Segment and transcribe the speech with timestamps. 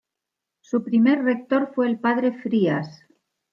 [0.61, 3.05] Su primer rector fue el padre Frías.